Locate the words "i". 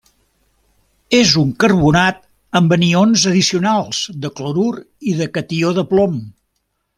5.13-5.15